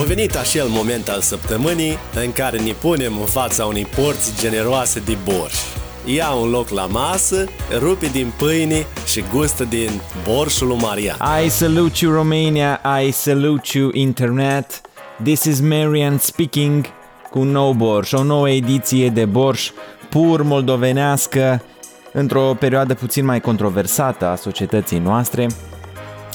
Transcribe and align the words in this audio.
A 0.00 0.04
venit 0.04 0.36
acel 0.36 0.66
moment 0.68 1.08
al 1.08 1.20
săptămânii 1.20 1.98
în 2.24 2.32
care 2.32 2.58
ne 2.58 2.72
punem 2.72 3.18
în 3.20 3.26
fața 3.26 3.64
unei 3.64 3.84
porți 3.84 4.40
generoase 4.40 5.00
de 5.00 5.16
borș. 5.24 5.54
Ia 6.04 6.30
un 6.30 6.50
loc 6.50 6.68
la 6.68 6.86
masă, 6.86 7.44
rupe 7.78 8.06
din 8.06 8.32
pâine 8.36 8.86
și 9.06 9.24
gustă 9.32 9.64
din 9.64 9.90
borșul 10.24 10.66
lui 10.66 10.76
Marian. 10.76 11.16
I 11.44 11.48
salute 11.48 12.04
you 12.04 12.14
Romania, 12.14 12.80
I 13.04 13.10
salute 13.10 13.78
you 13.78 13.90
internet. 13.92 14.80
This 15.22 15.44
is 15.44 15.60
Marian 15.60 16.18
speaking 16.18 16.86
cu 17.30 17.38
un 17.38 17.48
nou 17.48 17.72
borș, 17.72 18.12
o 18.12 18.22
nouă 18.22 18.50
ediție 18.50 19.08
de 19.08 19.24
borș 19.24 19.70
pur 20.10 20.42
moldovenească 20.42 21.62
într-o 22.12 22.56
perioadă 22.58 22.94
puțin 22.94 23.24
mai 23.24 23.40
controversată 23.40 24.26
a 24.26 24.36
societății 24.36 24.98
noastre. 24.98 25.46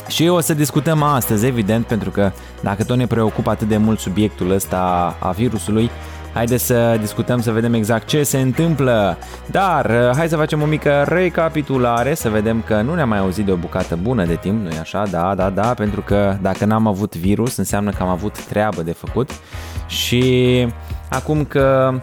Și 0.08 0.28
o 0.28 0.40
să 0.40 0.54
discutăm 0.54 1.04
astăzi, 1.04 1.46
evident, 1.46 1.86
pentru 1.86 2.10
că 2.10 2.32
dacă 2.62 2.84
tot 2.84 2.98
ne 2.98 3.08
preocupă 3.08 3.50
atât 3.50 3.68
de 3.68 3.78
mult 3.78 4.00
subiectul 4.00 4.52
ăsta 4.52 5.16
a 5.20 5.32
virusului, 5.32 5.90
Haideți 6.38 6.66
să 6.66 6.98
discutăm, 7.00 7.42
să 7.42 7.52
vedem 7.52 7.74
exact 7.74 8.08
ce 8.08 8.24
se 8.24 8.40
întâmplă. 8.40 9.18
Dar 9.46 10.12
hai 10.16 10.28
să 10.28 10.36
facem 10.36 10.62
o 10.62 10.66
mică 10.66 11.06
recapitulare, 11.08 12.14
să 12.14 12.30
vedem 12.30 12.62
că 12.62 12.82
nu 12.82 12.94
ne-am 12.94 13.10
mai 13.10 13.18
auzit 13.20 13.46
de 13.46 13.52
o 13.52 13.56
bucată 13.56 13.96
bună 14.02 14.26
de 14.26 14.36
timp, 14.36 14.64
nu-i 14.64 14.78
așa? 14.78 15.04
Da, 15.12 15.36
da, 15.36 15.50
da, 15.50 15.74
pentru 15.74 16.02
că 16.02 16.38
dacă 16.42 16.66
n-am 16.66 16.88
avut 16.88 17.16
virus, 17.16 17.56
înseamnă 17.58 17.92
că 17.92 18.04
am 18.04 18.10
avut 18.10 18.46
treabă 18.46 18.82
de 18.82 18.92
făcut. 18.92 19.30
Și 19.88 20.68
acum 21.10 21.46
că 21.46 22.00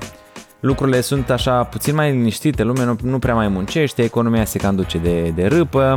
lucrurile 0.61 1.01
sunt 1.01 1.31
așa 1.31 1.65
puțin 1.65 1.95
mai 1.95 2.11
liniștite, 2.11 2.63
lumea 2.63 2.85
nu, 2.85 2.97
nu 3.03 3.19
prea 3.19 3.35
mai 3.35 3.49
muncește, 3.49 4.03
economia 4.03 4.45
se 4.45 4.59
cam 4.59 4.77
duce 4.77 4.99
de, 4.99 5.33
de 5.35 5.47
râpă, 5.47 5.95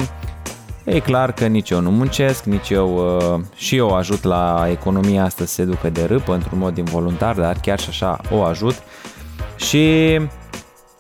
E 0.90 1.00
clar 1.00 1.32
că 1.32 1.46
nici 1.46 1.70
eu 1.70 1.80
nu 1.80 1.92
muncesc, 1.92 2.44
nici 2.44 2.70
eu 2.70 3.18
uh, 3.18 3.40
și 3.56 3.76
eu 3.76 3.96
ajut 3.96 4.24
la 4.24 4.68
economia 4.70 5.24
asta 5.24 5.46
să 5.46 5.54
se 5.54 5.64
ducă 5.64 5.90
de 5.90 6.04
râpă 6.04 6.34
într-un 6.34 6.58
mod 6.58 6.78
involuntar, 6.78 7.36
dar 7.36 7.58
chiar 7.62 7.80
și 7.80 7.90
așa 7.90 8.20
o 8.32 8.44
ajut. 8.44 8.76
Și 9.56 10.18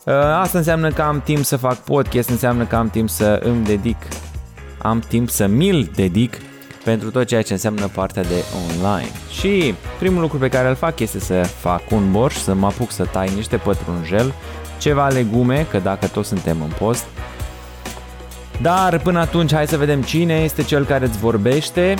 uh, 0.05 0.13
asta 0.13 0.57
înseamnă 0.57 0.89
că 0.89 1.01
am 1.01 1.21
timp 1.21 1.43
să 1.43 1.57
fac 1.57 1.77
podcast, 1.77 2.29
înseamnă 2.29 2.65
că 2.65 2.75
am 2.75 2.89
timp 2.89 3.09
să 3.09 3.39
îmi 3.43 3.65
dedic, 3.65 3.97
am 4.77 4.99
timp 4.99 5.29
să 5.29 5.45
mi-l 5.45 5.91
dedic 5.95 6.37
pentru 6.83 7.11
tot 7.11 7.25
ceea 7.25 7.41
ce 7.41 7.53
înseamnă 7.53 7.87
partea 7.87 8.23
de 8.23 8.43
online. 8.69 9.11
Și 9.39 9.73
primul 9.99 10.21
lucru 10.21 10.37
pe 10.37 10.49
care 10.49 10.67
îl 10.67 10.75
fac 10.75 10.99
este 10.99 11.19
să 11.19 11.41
fac 11.43 11.81
un 11.91 12.11
borș, 12.11 12.35
să 12.35 12.53
mă 12.53 12.65
apuc 12.65 12.91
să 12.91 13.05
tai 13.05 13.31
niște 13.35 13.57
pătrunjel, 13.57 14.33
ceva 14.77 15.07
legume, 15.07 15.67
că 15.69 15.79
dacă 15.79 16.07
toți 16.07 16.27
suntem 16.27 16.61
în 16.61 16.71
post, 16.79 17.05
dar 18.61 18.99
până 18.99 19.19
atunci 19.19 19.53
hai 19.53 19.67
să 19.67 19.77
vedem 19.77 20.01
cine 20.01 20.33
este 20.33 20.63
cel 20.63 20.85
care 20.85 21.05
îți 21.05 21.17
vorbește 21.17 21.95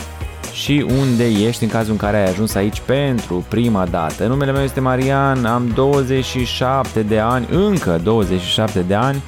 și 0.53 0.86
unde 1.00 1.25
ești 1.25 1.63
în 1.63 1.69
cazul 1.69 1.91
în 1.91 1.97
care 1.97 2.17
ai 2.17 2.30
ajuns 2.30 2.55
aici 2.55 2.80
pentru 2.80 3.45
prima 3.50 3.86
dată. 3.86 4.25
Numele 4.25 4.52
meu 4.52 4.63
este 4.63 4.80
Marian, 4.80 5.45
am 5.45 5.72
27 5.75 7.02
de 7.02 7.19
ani, 7.19 7.47
încă 7.52 8.00
27 8.03 8.80
de 8.80 8.94
ani. 8.94 9.22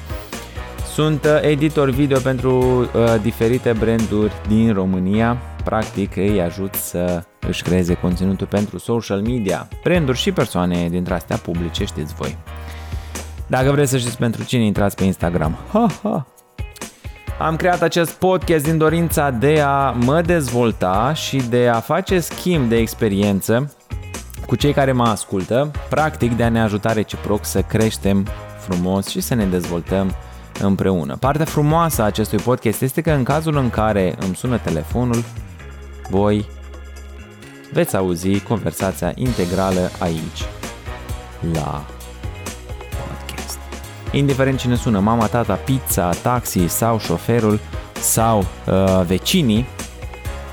Sunt 0.92 1.24
uh, 1.24 1.38
editor 1.42 1.90
video 1.90 2.18
pentru 2.18 2.80
uh, 2.80 3.14
diferite 3.22 3.72
branduri 3.78 4.32
din 4.48 4.72
România. 4.72 5.38
Practic 5.64 6.16
îi 6.16 6.40
ajut 6.40 6.74
să 6.74 7.22
își 7.48 7.62
creeze 7.62 7.94
conținutul 7.94 8.46
pentru 8.46 8.78
social 8.78 9.20
media, 9.20 9.68
branduri 9.82 10.18
și 10.18 10.32
persoane 10.32 10.88
dintre 10.88 11.14
astea 11.14 11.36
publice, 11.36 11.84
știți 11.84 12.14
voi. 12.14 12.36
Dacă 13.46 13.70
vreți 13.70 13.90
să 13.90 13.98
știți 13.98 14.18
pentru 14.18 14.44
cine, 14.44 14.64
intrați 14.64 14.96
pe 14.96 15.04
Instagram. 15.04 15.56
Ha, 15.72 15.86
ha. 16.02 16.26
Am 17.40 17.56
creat 17.56 17.82
acest 17.82 18.12
podcast 18.12 18.64
din 18.64 18.78
dorința 18.78 19.30
de 19.30 19.60
a 19.60 19.90
mă 19.90 20.22
dezvolta 20.22 21.12
și 21.14 21.36
de 21.36 21.68
a 21.68 21.80
face 21.80 22.20
schimb 22.20 22.68
de 22.68 22.76
experiență 22.76 23.74
cu 24.46 24.56
cei 24.56 24.72
care 24.72 24.92
mă 24.92 25.02
ascultă, 25.02 25.70
practic 25.88 26.36
de 26.36 26.42
a 26.42 26.48
ne 26.48 26.60
ajuta 26.60 26.92
reciproc 26.92 27.44
să 27.44 27.62
creștem 27.62 28.26
frumos 28.58 29.06
și 29.06 29.20
să 29.20 29.34
ne 29.34 29.44
dezvoltăm 29.44 30.14
împreună. 30.62 31.16
Partea 31.16 31.44
frumoasă 31.44 32.02
a 32.02 32.04
acestui 32.04 32.38
podcast 32.38 32.82
este 32.82 33.00
că 33.00 33.10
în 33.10 33.22
cazul 33.22 33.56
în 33.56 33.70
care 33.70 34.14
îmi 34.18 34.36
sună 34.36 34.58
telefonul, 34.58 35.24
voi 36.10 36.48
veți 37.72 37.96
auzi 37.96 38.40
conversația 38.40 39.12
integrală 39.14 39.90
aici, 39.98 40.44
la 41.52 41.84
indiferent 44.12 44.58
cine 44.58 44.74
sună, 44.74 44.98
mama, 44.98 45.26
tata, 45.26 45.54
pizza, 45.54 46.10
taxi 46.22 46.66
sau 46.68 46.98
șoferul 46.98 47.60
sau 48.00 48.38
uh, 48.38 49.00
vecinii, 49.06 49.66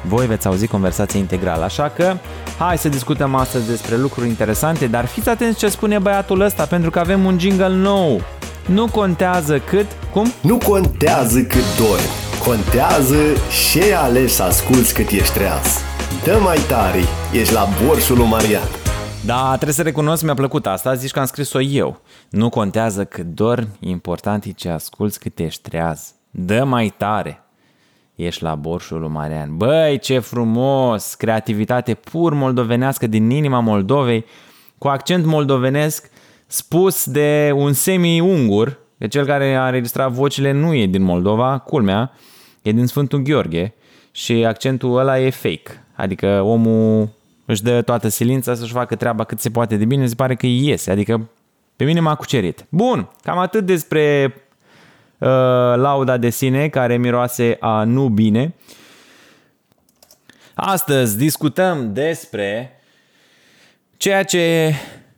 voi 0.01 0.25
veți 0.25 0.47
auzi 0.47 0.68
conversația 0.68 1.19
integrală. 1.19 1.63
Așa 1.63 1.91
că 1.96 2.16
hai 2.57 2.78
să 2.78 2.90
discutăm 2.90 3.35
astăzi 3.35 3.67
despre 3.67 3.97
lucruri 3.97 4.28
interesante, 4.28 4.88
dar 4.88 5.06
fiți 5.06 5.29
atenți 5.29 5.57
ce 5.57 5.67
spune 5.67 6.00
băiatul 6.00 6.41
ăsta, 6.41 6.63
pentru 6.63 6.90
că 6.90 7.00
avem 7.00 7.25
un 7.25 7.40
jingle 7.40 7.75
nou. 7.75 8.22
Nu 8.66 8.88
contează 8.88 9.59
cât, 9.59 9.85
cum? 10.12 10.31
Nu 10.41 10.57
contează 10.57 11.40
cât 11.40 11.78
dormi, 11.78 12.09
contează 12.46 13.16
ce 13.72 13.94
alegi 13.96 14.34
să 14.34 14.44
asculți 14.44 14.94
cât 14.94 15.09
ești 15.09 15.34
treaz. 15.34 15.81
Dă 16.23 16.38
mai 16.44 16.57
tare, 16.67 17.00
ești 17.31 17.53
la 17.53 17.67
borșul 17.85 18.17
lui 18.17 18.28
Marian. 18.28 18.86
Da, 19.27 19.53
trebuie 19.53 19.73
să 19.73 19.81
recunosc, 19.81 20.23
mi-a 20.23 20.33
plăcut 20.33 20.67
asta, 20.67 20.93
zici 20.93 21.11
că 21.11 21.19
am 21.19 21.25
scris-o 21.25 21.61
eu. 21.61 22.01
Nu 22.29 22.49
contează 22.49 23.05
cât 23.05 23.25
dormi, 23.25 23.67
important 23.79 24.43
e 24.43 24.51
ce 24.51 24.69
asculți 24.69 25.19
cât 25.19 25.39
ești 25.39 25.69
treaz. 25.69 26.13
Dă 26.31 26.63
mai 26.63 26.93
tare! 26.97 27.43
Ești 28.16 28.43
la 28.43 28.55
borșul 28.55 28.99
lui 28.99 29.09
Marian. 29.09 29.57
Băi, 29.57 29.99
ce 29.99 30.19
frumos! 30.19 31.13
Creativitate 31.13 31.93
pur 31.93 32.33
moldovenească 32.33 33.07
din 33.07 33.29
inima 33.29 33.59
Moldovei, 33.59 34.25
cu 34.77 34.87
accent 34.87 35.25
moldovenesc 35.25 36.09
spus 36.45 37.05
de 37.05 37.51
un 37.55 37.73
semi-ungur, 37.73 38.79
că 38.97 39.07
cel 39.07 39.25
care 39.25 39.55
a 39.55 39.66
înregistrat 39.66 40.11
vocile 40.11 40.51
nu 40.51 40.73
e 40.73 40.85
din 40.85 41.03
Moldova, 41.03 41.57
culmea, 41.57 42.11
e 42.61 42.71
din 42.71 42.85
Sfântul 42.85 43.19
Gheorghe 43.19 43.73
și 44.11 44.45
accentul 44.45 44.97
ăla 44.97 45.19
e 45.19 45.29
fake. 45.29 45.85
Adică 45.95 46.41
omul 46.41 47.16
își 47.47 47.63
dă 47.63 47.81
toată 47.81 48.08
silința 48.08 48.56
să-și 48.56 48.72
facă 48.72 48.96
treaba 48.96 49.24
cât 49.24 49.40
se 49.40 49.50
poate 49.50 49.78
de 49.78 49.85
bine, 49.85 50.08
se 50.08 50.16
pare 50.16 50.35
că 50.35 50.46
iese, 50.46 50.91
adică 50.91 51.30
pe 51.75 51.84
mine 51.84 52.00
m-a 52.00 52.16
cucerit. 52.16 52.66
Bun, 52.69 53.09
cam 53.24 53.38
atât 53.38 53.66
despre 53.66 54.34
uh, 55.18 55.28
lauda 55.75 56.18
de 56.18 56.30
sine 56.30 56.69
care 56.69 56.97
miroase 56.97 57.58
a 57.59 57.84
nu 57.84 58.09
bine. 58.09 58.56
Astăzi 60.53 61.18
discutăm 61.18 61.94
despre 61.94 62.80
ceea 63.97 64.24
ce 64.24 64.74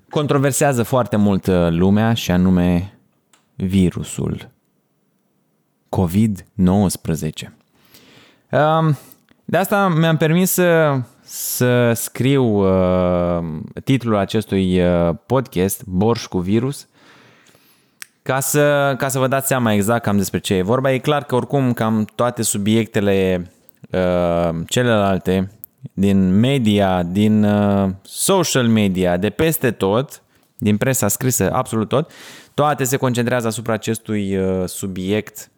controversează 0.10 0.84
foarte 0.84 1.16
mult 1.16 1.48
uh, 1.48 1.68
lumea 1.70 2.14
și 2.14 2.32
anume 2.32 2.94
virusul 3.56 4.50
COVID-19. 5.90 7.48
Um, 8.52 8.98
de 9.46 9.58
asta 9.58 9.88
mi-am 9.88 10.18
permis 10.18 10.52
să 10.52 11.00
să 11.32 11.94
scriu 11.94 12.44
uh, 12.44 13.44
titlul 13.84 14.16
acestui 14.16 14.82
uh, 14.82 15.16
podcast, 15.26 15.84
Borș 15.86 16.26
cu 16.26 16.40
virus, 16.40 16.88
ca 18.22 18.40
să, 18.40 18.96
ca 18.98 19.08
să 19.08 19.20
vă 19.20 19.28
dați 19.28 19.48
seama 19.48 19.74
exact 19.74 20.04
cam 20.04 20.18
despre 20.18 20.40
ce 20.40 20.54
e 20.54 20.62
vorba. 20.62 20.92
E 20.92 20.98
clar 20.98 21.24
că 21.24 21.36
oricum 21.36 21.74
cam 21.74 22.08
toate 22.16 22.42
subiectele 22.42 23.52
uh, 23.90 24.50
celelalte 24.68 25.52
din 25.94 26.40
media, 26.40 27.04
din 27.04 27.44
uh, 27.44 27.90
social 28.02 28.68
media, 28.68 29.18
de 29.18 29.30
peste 29.30 29.72
tot, 29.72 30.22
din 30.58 30.78
presa 30.78 31.08
scrisă, 31.08 31.52
absolut 31.54 31.88
tot, 31.88 32.12
toate 32.54 32.84
se 32.84 32.98
concentrează 32.98 33.48
asupra 33.48 33.74
acestui 33.74 34.38
uh, 34.38 34.68
subiect 34.68 35.52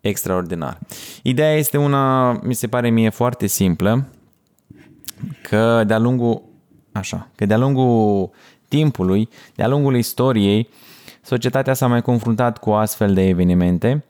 extraordinar. 0.00 0.78
Ideea 1.22 1.54
este 1.56 1.76
una, 1.76 2.32
mi 2.32 2.54
se 2.54 2.66
pare 2.66 2.90
mie 2.90 3.08
foarte 3.08 3.46
simplă, 3.46 4.06
că 5.42 5.84
de-a 5.86 5.98
lungul, 5.98 6.42
așa, 6.92 7.28
că 7.34 7.46
de-a 7.46 7.58
lungul 7.58 8.30
timpului, 8.68 9.28
de-a 9.54 9.68
lungul 9.68 9.96
istoriei, 9.96 10.68
societatea 11.22 11.74
s-a 11.74 11.86
mai 11.86 12.02
confruntat 12.02 12.58
cu 12.58 12.70
astfel 12.70 13.14
de 13.14 13.28
evenimente. 13.28 14.04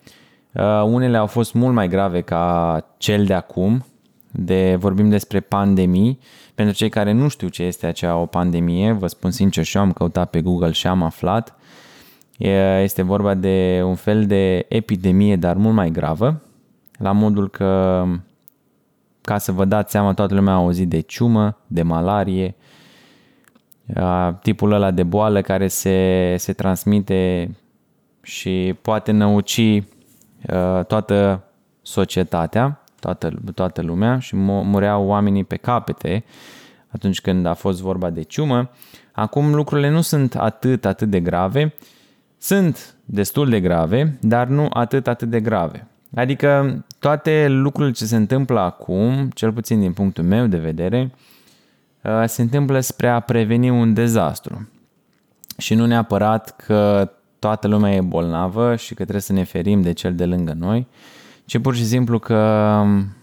Uh, 0.52 0.82
unele 0.84 1.16
au 1.16 1.26
fost 1.26 1.54
mult 1.54 1.74
mai 1.74 1.88
grave 1.88 2.20
ca 2.20 2.86
cel 2.96 3.24
de 3.24 3.34
acum, 3.34 3.86
de, 4.30 4.76
vorbim 4.78 5.08
despre 5.08 5.40
pandemii. 5.40 6.18
Pentru 6.54 6.74
cei 6.74 6.88
care 6.88 7.12
nu 7.12 7.28
știu 7.28 7.48
ce 7.48 7.62
este 7.62 7.86
acea 7.86 8.16
o 8.16 8.26
pandemie, 8.26 8.92
vă 8.92 9.06
spun 9.06 9.30
sincer 9.30 9.64
și 9.64 9.76
eu 9.76 9.82
am 9.82 9.92
căutat 9.92 10.30
pe 10.30 10.40
Google 10.40 10.70
și 10.70 10.86
am 10.86 11.02
aflat. 11.02 11.56
Este 12.82 13.02
vorba 13.02 13.34
de 13.34 13.80
un 13.84 13.94
fel 13.94 14.26
de 14.26 14.66
epidemie, 14.68 15.36
dar 15.36 15.56
mult 15.56 15.74
mai 15.74 15.90
gravă, 15.90 16.42
la 16.98 17.12
modul 17.12 17.50
că 17.50 18.04
ca 19.22 19.38
să 19.38 19.52
vă 19.52 19.64
dați 19.64 19.90
seama, 19.90 20.14
toată 20.14 20.34
lumea 20.34 20.52
a 20.52 20.56
auzit 20.56 20.88
de 20.88 21.00
ciumă, 21.00 21.58
de 21.66 21.82
malarie, 21.82 22.54
tipul 24.42 24.72
ăla 24.72 24.90
de 24.90 25.02
boală 25.02 25.40
care 25.40 25.68
se, 25.68 26.34
se 26.38 26.52
transmite 26.52 27.50
și 28.22 28.74
poate 28.82 29.12
năuci 29.12 29.82
toată 30.86 31.44
societatea 31.82 32.82
toată, 33.02 33.32
toată 33.54 33.82
lumea 33.82 34.18
și 34.18 34.36
mureau 34.36 35.06
oamenii 35.06 35.44
pe 35.44 35.56
capete 35.56 36.24
atunci 36.88 37.20
când 37.20 37.46
a 37.46 37.54
fost 37.54 37.80
vorba 37.80 38.10
de 38.10 38.22
ciumă. 38.22 38.70
Acum 39.12 39.54
lucrurile 39.54 39.88
nu 39.88 40.00
sunt 40.00 40.34
atât, 40.36 40.84
atât 40.84 41.10
de 41.10 41.20
grave, 41.20 41.74
sunt 42.38 42.94
destul 43.04 43.48
de 43.48 43.60
grave, 43.60 44.18
dar 44.20 44.46
nu 44.46 44.66
atât, 44.70 45.06
atât 45.06 45.28
de 45.30 45.40
grave. 45.40 45.86
Adică 46.14 46.84
toate 46.98 47.46
lucrurile 47.48 47.94
ce 47.94 48.04
se 48.04 48.16
întâmplă 48.16 48.60
acum, 48.60 49.30
cel 49.34 49.52
puțin 49.52 49.80
din 49.80 49.92
punctul 49.92 50.24
meu 50.24 50.46
de 50.46 50.58
vedere, 50.58 51.12
uh, 52.02 52.22
se 52.26 52.42
întâmplă 52.42 52.80
spre 52.80 53.08
a 53.08 53.20
preveni 53.20 53.70
un 53.70 53.94
dezastru. 53.94 54.68
Și 55.58 55.74
nu 55.74 55.86
neapărat 55.86 56.56
că 56.56 57.10
toată 57.38 57.68
lumea 57.68 57.94
e 57.94 58.00
bolnavă 58.00 58.76
și 58.76 58.88
că 58.88 59.02
trebuie 59.02 59.20
să 59.20 59.32
ne 59.32 59.44
ferim 59.44 59.82
de 59.82 59.92
cel 59.92 60.14
de 60.14 60.26
lângă 60.26 60.52
noi, 60.52 60.86
ci 61.44 61.58
pur 61.58 61.74
și 61.74 61.86
simplu 61.86 62.18
că 62.18 62.36
um, 62.82 63.16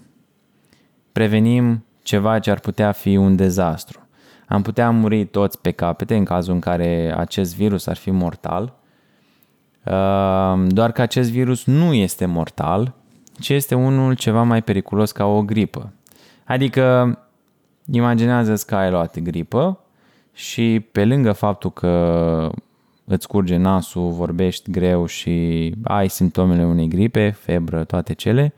prevenim 1.11 1.85
ceva 2.03 2.39
ce 2.39 2.51
ar 2.51 2.59
putea 2.59 2.91
fi 2.91 3.15
un 3.15 3.35
dezastru. 3.35 4.07
Am 4.47 4.61
putea 4.61 4.89
muri 4.89 5.25
toți 5.25 5.61
pe 5.61 5.71
capete 5.71 6.15
în 6.15 6.23
cazul 6.23 6.53
în 6.53 6.59
care 6.59 7.13
acest 7.17 7.55
virus 7.55 7.87
ar 7.87 7.95
fi 7.95 8.11
mortal, 8.11 8.61
um, 8.63 8.78
doar 10.67 10.91
că 10.91 11.01
acest 11.01 11.31
virus 11.31 11.65
nu 11.65 11.93
este 11.93 12.25
mortal, 12.25 12.93
ci 13.39 13.49
este 13.49 13.75
unul 13.75 14.13
ceva 14.13 14.43
mai 14.43 14.61
periculos 14.61 15.11
ca 15.11 15.25
o 15.25 15.41
gripă. 15.41 15.93
Adică, 16.45 17.17
imaginează-ți 17.91 18.65
că 18.65 18.75
ai 18.75 18.91
luat 18.91 19.19
gripă 19.19 19.79
și 20.33 20.85
pe 20.91 21.05
lângă 21.05 21.31
faptul 21.31 21.71
că 21.71 22.49
îți 23.05 23.27
curge 23.27 23.57
nasul, 23.57 24.11
vorbești 24.11 24.71
greu 24.71 25.05
și 25.05 25.73
ai 25.83 26.09
simptomele 26.09 26.65
unei 26.65 26.87
gripe, 26.87 27.29
febră, 27.29 27.83
toate 27.83 28.13
cele, 28.13 28.53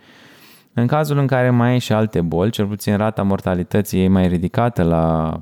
în 0.73 0.87
cazul 0.87 1.17
în 1.17 1.27
care 1.27 1.49
mai 1.49 1.69
ai 1.69 1.79
și 1.79 1.93
alte 1.93 2.21
boli, 2.21 2.51
cel 2.51 2.65
puțin 2.65 2.97
rata 2.97 3.23
mortalității 3.23 4.03
e 4.03 4.07
mai 4.07 4.27
ridicată 4.27 4.83
la, 4.83 5.33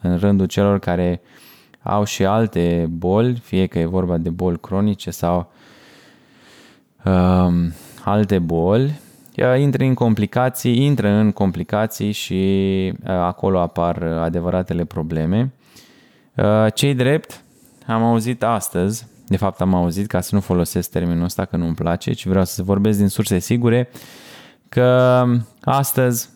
în 0.00 0.16
rândul 0.16 0.46
celor 0.46 0.78
care 0.78 1.20
au 1.86 2.04
și 2.04 2.24
alte 2.24 2.86
boli, 2.90 3.40
fie 3.44 3.66
că 3.66 3.78
e 3.78 3.84
vorba 3.84 4.16
de 4.16 4.30
boli 4.30 4.60
cronice 4.60 5.10
sau 5.10 5.52
um, 7.04 7.72
alte 8.04 8.38
boli, 8.38 9.00
intră 9.58 9.84
în 9.84 9.94
complicații, 9.94 10.84
intră 10.84 11.08
în 11.08 11.32
complicații 11.32 12.12
și 12.12 12.92
uh, 13.02 13.10
acolo 13.10 13.60
apar 13.60 14.02
adevăratele 14.02 14.84
probleme. 14.84 15.52
Uh, 16.34 16.66
cei 16.74 16.94
drept, 16.94 17.40
am 17.86 18.02
auzit 18.02 18.42
astăzi, 18.42 19.06
de 19.26 19.36
fapt 19.36 19.60
am 19.60 19.74
auzit 19.74 20.06
ca 20.06 20.20
să 20.20 20.34
nu 20.34 20.40
folosesc 20.40 20.90
termenul 20.90 21.24
ăsta 21.24 21.44
că 21.44 21.56
nu-mi 21.56 21.74
place, 21.74 22.12
ci 22.12 22.26
vreau 22.26 22.44
să 22.44 22.62
vorbesc 22.62 22.98
din 22.98 23.08
surse 23.08 23.38
sigure, 23.38 23.88
că 24.68 25.24
astăzi 25.60 26.28
uh, 26.32 26.35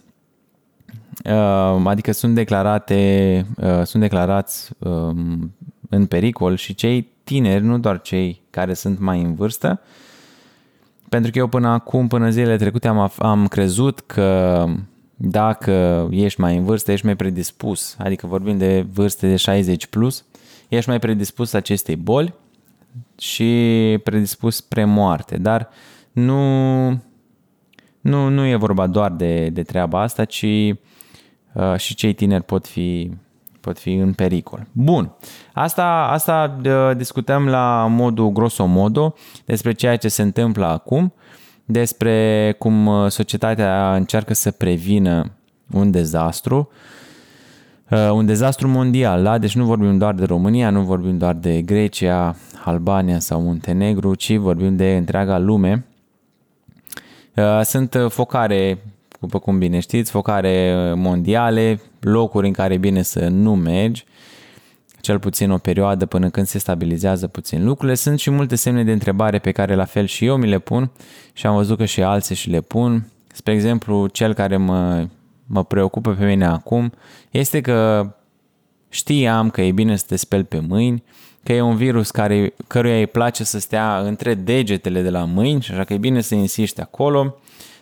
adică 1.84 2.12
sunt 2.12 2.34
declarate, 2.34 3.46
sunt 3.84 4.02
declarați 4.02 4.70
um, 4.78 5.54
în 5.88 6.06
pericol 6.06 6.56
și 6.56 6.74
cei 6.74 7.08
tineri, 7.24 7.64
nu 7.64 7.78
doar 7.78 8.00
cei 8.00 8.42
care 8.50 8.74
sunt 8.74 8.98
mai 8.98 9.22
în 9.22 9.34
vârstă, 9.34 9.80
pentru 11.08 11.30
că 11.30 11.38
eu 11.38 11.46
până 11.46 11.68
acum, 11.68 12.06
până 12.08 12.30
zilele 12.30 12.56
trecute, 12.56 12.88
am, 12.88 13.12
am 13.18 13.46
crezut 13.46 14.00
că 14.00 14.64
dacă 15.16 16.08
ești 16.10 16.40
mai 16.40 16.56
în 16.56 16.64
vârstă, 16.64 16.92
ești 16.92 17.06
mai 17.06 17.16
predispus, 17.16 17.96
adică 17.98 18.26
vorbim 18.26 18.58
de 18.58 18.86
vârste 18.92 19.28
de 19.28 19.36
60 19.36 19.86
plus, 19.86 20.24
ești 20.68 20.88
mai 20.88 20.98
predispus 20.98 21.52
acestei 21.52 21.96
boli 21.96 22.34
și 23.18 23.98
predispus 24.04 24.56
spre 24.56 24.84
moarte. 24.84 25.36
Dar 25.36 25.68
nu, 26.12 26.88
nu, 28.00 28.28
nu 28.28 28.46
e 28.46 28.56
vorba 28.56 28.86
doar 28.86 29.12
de, 29.12 29.48
de 29.48 29.62
treaba 29.62 30.00
asta, 30.00 30.24
ci 30.24 30.42
uh, 30.42 30.76
și 31.76 31.94
cei 31.94 32.12
tineri 32.12 32.44
pot 32.44 32.66
fi 32.66 33.10
pot 33.60 33.78
fi 33.78 33.92
în 33.94 34.12
pericol. 34.12 34.66
Bun, 34.72 35.12
asta, 35.52 36.08
asta 36.10 36.60
discutăm 36.96 37.48
la 37.48 37.86
modul 37.90 38.30
grosomodo 38.30 39.14
despre 39.44 39.72
ceea 39.72 39.96
ce 39.96 40.08
se 40.08 40.22
întâmplă 40.22 40.66
acum, 40.66 41.12
despre 41.64 42.54
cum 42.58 42.86
uh, 42.86 43.10
societatea 43.10 43.94
încearcă 43.94 44.34
să 44.34 44.50
prevină 44.50 45.30
un 45.72 45.90
dezastru, 45.90 46.70
uh, 47.90 48.10
un 48.12 48.26
dezastru 48.26 48.68
mondial, 48.68 49.22
da? 49.22 49.38
Deci 49.38 49.54
nu 49.54 49.64
vorbim 49.64 49.98
doar 49.98 50.14
de 50.14 50.24
România, 50.24 50.70
nu 50.70 50.80
vorbim 50.80 51.18
doar 51.18 51.34
de 51.34 51.62
Grecia, 51.62 52.36
Albania 52.64 53.18
sau 53.18 53.40
Muntenegru, 53.40 54.14
ci 54.14 54.36
vorbim 54.36 54.76
de 54.76 54.96
întreaga 54.96 55.38
lume. 55.38 55.86
Uh, 57.36 57.60
sunt 57.62 57.96
focare 58.08 58.78
după 59.20 59.38
cum 59.38 59.58
bine 59.58 59.78
știți, 59.78 60.10
focare 60.10 60.74
mondiale, 60.96 61.80
locuri 62.00 62.46
în 62.46 62.52
care 62.52 62.74
e 62.74 62.78
bine 62.78 63.02
să 63.02 63.28
nu 63.28 63.54
mergi, 63.54 64.04
cel 65.00 65.18
puțin 65.18 65.50
o 65.50 65.58
perioadă 65.58 66.06
până 66.06 66.30
când 66.30 66.46
se 66.46 66.58
stabilizează 66.58 67.26
puțin 67.26 67.64
lucrurile. 67.64 67.94
Sunt 67.94 68.18
și 68.18 68.30
multe 68.30 68.54
semne 68.54 68.84
de 68.84 68.92
întrebare 68.92 69.38
pe 69.38 69.52
care 69.52 69.74
la 69.74 69.84
fel 69.84 70.06
și 70.06 70.24
eu 70.24 70.36
mi 70.36 70.48
le 70.48 70.58
pun 70.58 70.90
și 71.32 71.46
am 71.46 71.54
văzut 71.54 71.76
că 71.76 71.84
și 71.84 72.02
alții 72.02 72.34
și 72.34 72.50
le 72.50 72.60
pun. 72.60 73.06
Spre 73.32 73.52
exemplu, 73.52 74.06
cel 74.06 74.34
care 74.34 74.56
mă, 74.56 75.06
mă 75.46 75.64
preocupă 75.64 76.10
pe 76.10 76.24
mine 76.24 76.46
acum 76.46 76.92
este 77.30 77.60
că 77.60 78.10
știam 78.88 79.50
că 79.50 79.62
e 79.62 79.72
bine 79.72 79.96
să 79.96 80.04
te 80.08 80.16
speli 80.16 80.44
pe 80.44 80.58
mâini, 80.68 81.02
că 81.42 81.52
e 81.52 81.60
un 81.60 81.76
virus 81.76 82.10
care, 82.10 82.54
căruia 82.66 82.96
îi 82.96 83.06
place 83.06 83.44
să 83.44 83.58
stea 83.58 83.98
între 83.98 84.34
degetele 84.34 85.02
de 85.02 85.10
la 85.10 85.24
mâini 85.24 85.60
și 85.60 85.72
așa 85.72 85.84
că 85.84 85.92
e 85.92 85.98
bine 85.98 86.20
să 86.20 86.34
insiști 86.34 86.80
acolo, 86.80 87.36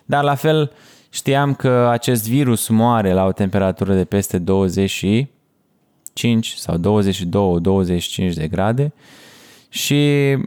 dar 0.05 0.23
la 0.23 0.35
fel 0.35 0.71
Știam 1.09 1.53
că 1.53 1.87
acest 1.91 2.29
virus 2.29 2.67
moare 2.67 3.13
la 3.13 3.25
o 3.25 3.31
temperatură 3.31 3.95
de 3.95 4.05
peste 4.05 4.37
25 4.37 6.53
sau 6.53 6.77
22-25 6.77 6.81
de 8.33 8.47
grade 8.47 8.93
și 9.69 10.37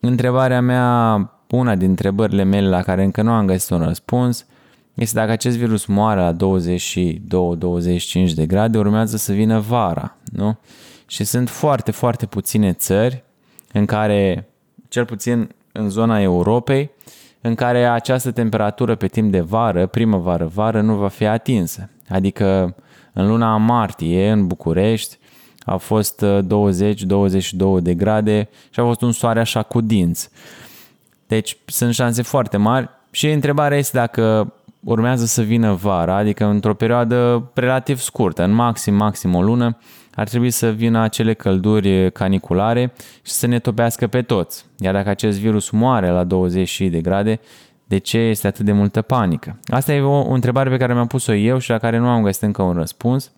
întrebarea 0.00 0.60
mea, 0.60 1.28
una 1.50 1.74
din 1.74 1.88
întrebările 1.88 2.42
mele 2.42 2.68
la 2.68 2.82
care 2.82 3.04
încă 3.04 3.22
nu 3.22 3.30
am 3.30 3.46
găsit 3.46 3.70
un 3.70 3.84
răspuns, 3.84 4.46
este 4.94 5.18
dacă 5.18 5.30
acest 5.30 5.56
virus 5.56 5.84
moare 5.84 6.20
la 6.20 6.32
22-25 6.32 6.36
de 8.34 8.46
grade, 8.46 8.78
urmează 8.78 9.16
să 9.16 9.32
vină 9.32 9.60
vara, 9.60 10.16
nu? 10.32 10.58
Și 11.06 11.24
sunt 11.24 11.48
foarte, 11.48 11.90
foarte 11.90 12.26
puține 12.26 12.72
țări 12.72 13.24
în 13.72 13.84
care, 13.84 14.48
cel 14.88 15.04
puțin 15.04 15.54
în 15.72 15.90
zona 15.90 16.20
Europei, 16.20 16.90
în 17.46 17.54
care 17.54 17.84
această 17.84 18.30
temperatură 18.30 18.94
pe 18.94 19.06
timp 19.06 19.30
de 19.30 19.40
vară, 19.40 19.86
primăvară-vară, 19.86 20.80
nu 20.80 20.94
va 20.94 21.08
fi 21.08 21.26
atinsă. 21.26 21.88
Adică 22.08 22.74
în 23.12 23.26
luna 23.26 23.56
martie, 23.56 24.30
în 24.30 24.46
București, 24.46 25.18
a 25.64 25.76
fost 25.76 26.24
20-22 26.24 26.46
uh, 27.58 27.82
de 27.82 27.94
grade 27.94 28.48
și 28.70 28.80
a 28.80 28.82
fost 28.84 29.02
un 29.02 29.12
soare 29.12 29.40
așa 29.40 29.62
cu 29.62 29.80
dinți. 29.80 30.28
Deci 31.26 31.56
sunt 31.64 31.94
șanse 31.94 32.22
foarte 32.22 32.56
mari 32.56 32.88
și 33.10 33.30
întrebarea 33.30 33.78
este 33.78 33.98
dacă 33.98 34.52
urmează 34.80 35.24
să 35.24 35.42
vină 35.42 35.72
vara, 35.72 36.16
adică 36.16 36.44
într-o 36.44 36.74
perioadă 36.74 37.50
relativ 37.54 37.98
scurtă, 37.98 38.42
în 38.42 38.52
maxim, 38.52 38.94
maxim 38.94 39.34
o 39.34 39.42
lună, 39.42 39.76
ar 40.14 40.28
trebui 40.28 40.50
să 40.50 40.70
vină 40.70 41.00
acele 41.00 41.34
călduri 41.34 42.12
caniculare 42.12 42.92
și 43.22 43.32
să 43.32 43.46
ne 43.46 43.58
topească 43.58 44.06
pe 44.06 44.22
toți. 44.22 44.66
Iar 44.78 44.94
dacă 44.94 45.08
acest 45.08 45.38
virus 45.38 45.70
moare 45.70 46.08
la 46.08 46.24
20 46.24 46.80
de 46.80 47.00
grade, 47.00 47.40
de 47.84 47.98
ce 47.98 48.18
este 48.18 48.46
atât 48.46 48.64
de 48.64 48.72
multă 48.72 49.02
panică? 49.02 49.58
Asta 49.66 49.92
e 49.92 50.00
o, 50.00 50.20
o 50.20 50.32
întrebare 50.32 50.70
pe 50.70 50.76
care 50.76 50.92
mi-am 50.92 51.06
pus-o 51.06 51.34
eu 51.34 51.58
și 51.58 51.70
la 51.70 51.78
care 51.78 51.98
nu 51.98 52.08
am 52.08 52.22
găsit 52.22 52.42
încă 52.42 52.62
un 52.62 52.72
răspuns, 52.72 53.32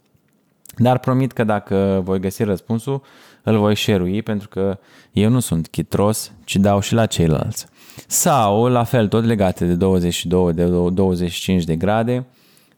dar 0.76 0.98
promit 0.98 1.32
că 1.32 1.44
dacă 1.44 2.00
voi 2.04 2.20
găsi 2.20 2.42
răspunsul, 2.42 3.02
îl 3.42 3.58
voi 3.58 3.76
share 3.76 4.20
pentru 4.24 4.48
că 4.48 4.78
eu 5.12 5.30
nu 5.30 5.40
sunt 5.40 5.68
chitros, 5.68 6.32
ci 6.44 6.56
dau 6.56 6.80
și 6.80 6.94
la 6.94 7.06
ceilalți. 7.06 7.66
Sau, 8.06 8.66
la 8.66 8.84
fel, 8.84 9.08
tot 9.08 9.24
legate 9.24 9.64
de 9.64 9.74
22, 9.74 10.52
de 10.52 10.64
25 10.64 11.64
de 11.64 11.76
grade, 11.76 12.26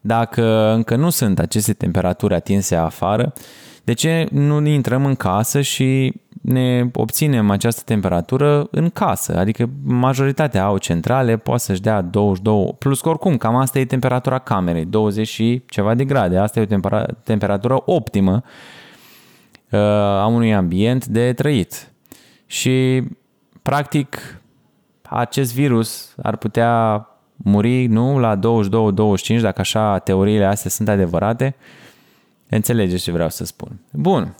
dacă 0.01 0.71
încă 0.75 0.95
nu 0.95 1.09
sunt 1.09 1.39
aceste 1.39 1.73
temperaturi 1.73 2.33
atinse 2.33 2.75
afară, 2.75 3.33
de 3.89 3.95
ce 3.95 4.27
nu 4.31 4.59
ne 4.59 4.69
intrăm 4.69 5.05
în 5.05 5.15
casă 5.15 5.61
și 5.61 6.13
ne 6.41 6.89
obținem 6.93 7.49
această 7.49 7.81
temperatură 7.85 8.67
în 8.71 8.89
casă? 8.89 9.37
Adică 9.37 9.69
majoritatea 9.83 10.63
au 10.63 10.77
centrale, 10.77 11.37
poate 11.37 11.61
să-și 11.61 11.81
dea 11.81 12.01
22, 12.01 12.75
plus 12.79 13.01
că 13.01 13.09
oricum 13.09 13.37
cam 13.37 13.55
asta 13.55 13.79
e 13.79 13.85
temperatura 13.85 14.39
camerei, 14.39 14.85
20 14.85 15.27
și 15.27 15.61
ceva 15.65 15.93
de 15.93 16.05
grade. 16.05 16.37
Asta 16.37 16.59
e 16.59 16.63
o 16.63 16.65
tempera- 16.65 17.05
temperatură 17.23 17.81
optimă 17.85 18.43
uh, 19.69 19.79
a 19.79 20.25
unui 20.25 20.53
ambient 20.53 21.05
de 21.05 21.33
trăit. 21.33 21.91
Și 22.45 23.03
practic 23.61 24.39
acest 25.01 25.53
virus 25.53 26.15
ar 26.21 26.35
putea 26.35 27.05
muri, 27.35 27.85
nu, 27.85 28.19
la 28.19 28.39
22-25, 29.37 29.39
dacă 29.41 29.61
așa 29.61 29.97
teoriile 29.97 30.45
astea 30.45 30.69
sunt 30.69 30.89
adevărate, 30.89 31.55
Înțelegeți 32.49 33.03
ce 33.03 33.11
vreau 33.11 33.29
să 33.29 33.45
spun. 33.45 33.79
Bun. 33.91 34.35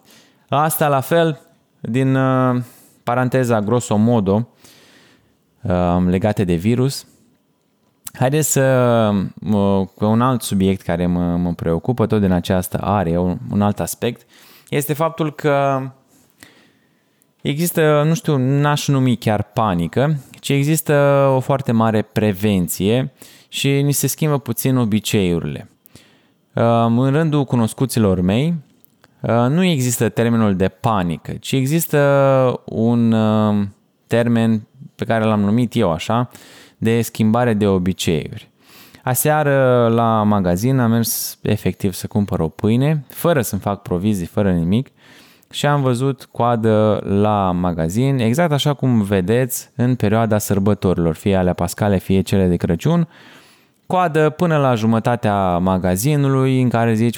Asta 0.50 0.88
la 0.88 1.00
fel, 1.00 1.42
din 1.80 2.16
uh, 2.16 2.62
paranteza 3.04 3.62
grosso 3.62 3.96
modo, 3.96 4.48
uh, 5.62 6.04
legate 6.06 6.44
de 6.44 6.56
virus, 6.56 7.06
Haideți 8.14 8.52
să, 8.52 9.12
cu 9.96 10.06
un 10.06 10.22
alt 10.22 10.42
subiect 10.42 10.82
care 10.82 11.06
mă, 11.06 11.38
mă 11.38 11.54
preocupă 11.54 12.06
tot 12.06 12.22
din 12.22 12.32
această 12.32 12.78
are, 12.78 13.18
un, 13.18 13.38
un 13.52 13.62
alt 13.62 13.80
aspect, 13.80 14.30
este 14.70 14.94
faptul 14.94 15.34
că 15.34 15.82
există, 17.42 18.04
nu 18.06 18.14
știu, 18.14 18.38
n-aș 18.38 18.88
numi 18.88 19.18
chiar 19.18 19.44
panică, 19.44 20.20
ci 20.40 20.50
există 20.50 20.94
o 21.36 21.40
foarte 21.40 21.72
mare 21.72 22.02
prevenție 22.02 23.14
și 23.48 23.82
ni 23.82 23.92
se 23.92 24.08
schimbă 24.08 24.40
puțin 24.40 24.78
obiceiurile. 24.78 25.70
În 26.54 27.12
rândul 27.12 27.44
cunoscuților 27.46 28.22
mei, 28.22 28.54
nu 29.50 29.64
există 29.64 30.10
termenul 30.10 30.56
de 30.56 30.68
panică, 30.68 31.32
ci 31.32 31.52
există 31.52 32.62
un 32.66 33.16
termen 34.08 34.68
pe 34.96 35.06
care 35.06 35.24
l-am 35.24 35.40
numit 35.40 35.76
eu 35.76 35.92
așa, 35.92 36.30
de 36.78 37.02
schimbare 37.02 37.54
de 37.54 37.68
obiceiuri. 37.68 38.50
Aseară 39.04 39.88
la 39.94 40.24
magazin 40.24 40.80
am 40.80 40.92
mers 40.92 41.40
efectiv 41.42 41.94
să 41.94 42.08
cumpăr 42.08 42.40
o 42.40 42.48
pâine, 42.48 43.04
fără 43.10 43.42
să-mi 43.42 43.62
fac 43.62 43.82
provizii, 43.82 44.26
fără 44.26 44.52
nimic, 44.52 44.88
și 45.52 45.66
am 45.66 45.82
văzut 45.82 46.28
coadă 46.32 47.04
la 47.22 47.52
magazin, 47.52 48.20
exact 48.20 48.52
așa 48.52 48.74
cum 48.74 49.02
vedeți 49.02 49.70
în 49.76 49.96
perioada 49.96 50.38
sărbătorilor, 50.38 51.16
fie 51.16 51.36
alea 51.36 51.54
pascale, 51.54 51.98
fie 51.98 52.22
cele 52.22 52.46
de 52.46 52.56
Crăciun, 52.56 53.08
coadă 53.90 54.30
până 54.30 54.58
la 54.58 54.76
jumătatea 54.76 55.58
magazinului 55.58 56.62
în 56.62 56.70
care 56.70 56.94
zici 56.94 57.18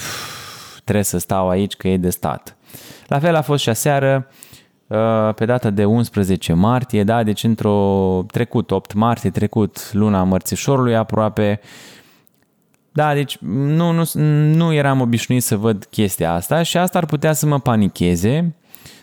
trebuie 0.83 1.03
să 1.03 1.17
stau 1.17 1.49
aici 1.49 1.75
că 1.75 1.87
e 1.87 1.97
de 1.97 2.09
stat. 2.09 2.55
La 3.07 3.19
fel 3.19 3.35
a 3.35 3.41
fost 3.41 3.61
și 3.61 3.69
aseară, 3.69 4.27
Uh, 4.91 5.33
pe 5.35 5.45
data 5.45 5.69
de 5.69 5.85
11 5.85 6.53
martie, 6.53 7.03
da, 7.03 7.23
deci 7.23 7.43
într-o 7.43 8.25
trecut, 8.31 8.71
8 8.71 8.93
martie 8.93 9.29
trecut, 9.29 9.93
luna 9.93 10.23
mărțișorului 10.23 10.95
aproape, 10.95 11.59
da, 12.91 13.13
deci 13.13 13.37
nu, 13.41 13.91
nu, 13.91 14.03
nu 14.55 14.73
eram 14.73 15.01
obișnuit 15.01 15.43
să 15.43 15.55
văd 15.55 15.85
chestia 15.85 16.33
asta 16.33 16.63
și 16.63 16.77
asta 16.77 16.97
ar 16.97 17.05
putea 17.05 17.33
să 17.33 17.45
mă 17.45 17.59
panicheze 17.59 18.55